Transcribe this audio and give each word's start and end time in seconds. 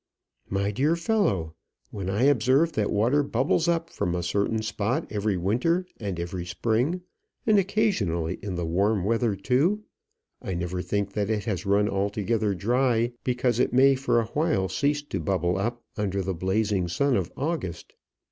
"My 0.49 0.71
dear 0.71 0.95
fellow, 0.95 1.53
when 1.91 2.09
I 2.09 2.23
observe 2.23 2.71
that 2.71 2.89
water 2.89 3.21
bubbles 3.21 3.67
up 3.67 3.91
from 3.91 4.15
a 4.15 4.23
certain 4.23 4.63
spot 4.63 5.05
every 5.11 5.37
winter 5.37 5.85
and 5.99 6.19
every 6.19 6.43
spring, 6.43 7.01
and 7.45 7.59
occasionally 7.59 8.39
in 8.41 8.55
the 8.55 8.65
warm 8.65 9.03
weather 9.03 9.35
too, 9.35 9.83
I 10.41 10.55
never 10.55 10.81
think 10.81 11.13
that 11.13 11.29
it 11.29 11.43
has 11.43 11.67
run 11.67 11.87
altogether 11.87 12.55
dry 12.55 13.11
because 13.23 13.59
it 13.59 13.73
may 13.73 13.93
for 13.93 14.19
a 14.19 14.25
while 14.25 14.69
cease 14.69 15.03
to 15.03 15.19
bubble 15.19 15.55
up 15.59 15.83
under 15.95 16.23
the 16.23 16.33
blazing 16.33 16.87
sun 16.87 17.15
of 17.15 17.31
August. 17.37 17.93